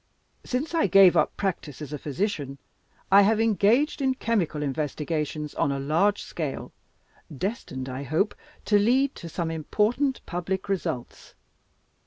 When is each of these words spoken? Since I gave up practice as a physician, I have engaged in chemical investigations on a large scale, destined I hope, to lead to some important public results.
Since 0.43 0.73
I 0.73 0.87
gave 0.87 1.15
up 1.15 1.37
practice 1.37 1.79
as 1.79 1.93
a 1.93 1.99
physician, 1.99 2.57
I 3.11 3.21
have 3.21 3.39
engaged 3.39 4.01
in 4.01 4.15
chemical 4.15 4.63
investigations 4.63 5.53
on 5.53 5.71
a 5.71 5.77
large 5.79 6.23
scale, 6.23 6.71
destined 7.37 7.87
I 7.87 8.01
hope, 8.01 8.33
to 8.65 8.79
lead 8.79 9.13
to 9.13 9.29
some 9.29 9.51
important 9.51 10.25
public 10.25 10.67
results. 10.67 11.35